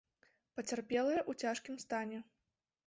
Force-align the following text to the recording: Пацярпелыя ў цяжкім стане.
Пацярпелыя 0.59 1.21
ў 1.29 1.47
цяжкім 1.47 1.75
стане. 1.87 2.25